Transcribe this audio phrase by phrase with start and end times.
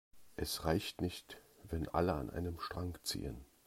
[0.35, 3.45] Es reicht nicht, wenn alle an einem Strang ziehen.